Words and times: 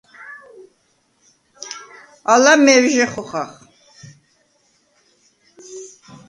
ალა 2.33 2.53
მევჟე 2.63 3.05
ხოხახ. 3.13 3.51